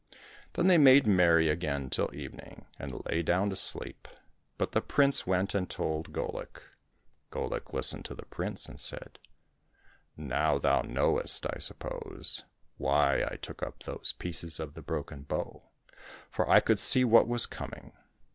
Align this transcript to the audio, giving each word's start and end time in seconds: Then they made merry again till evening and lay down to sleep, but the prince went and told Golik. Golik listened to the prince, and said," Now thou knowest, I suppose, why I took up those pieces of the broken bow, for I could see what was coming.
Then 0.53 0.65
they 0.65 0.79
made 0.79 1.05
merry 1.05 1.47
again 1.47 1.91
till 1.91 2.09
evening 2.11 2.65
and 2.79 3.05
lay 3.05 3.21
down 3.21 3.51
to 3.51 3.55
sleep, 3.55 4.07
but 4.57 4.71
the 4.71 4.81
prince 4.81 5.27
went 5.27 5.53
and 5.53 5.69
told 5.69 6.11
Golik. 6.11 6.57
Golik 7.31 7.71
listened 7.71 8.05
to 8.05 8.15
the 8.15 8.25
prince, 8.25 8.65
and 8.67 8.79
said," 8.79 9.19
Now 10.35 10.57
thou 10.57 10.81
knowest, 10.81 11.45
I 11.53 11.59
suppose, 11.59 12.45
why 12.77 13.23
I 13.29 13.35
took 13.35 13.61
up 13.61 13.83
those 13.83 14.15
pieces 14.17 14.59
of 14.59 14.73
the 14.73 14.81
broken 14.81 15.21
bow, 15.21 15.69
for 16.31 16.49
I 16.49 16.61
could 16.61 16.79
see 16.79 17.03
what 17.05 17.27
was 17.27 17.45
coming. 17.45 17.93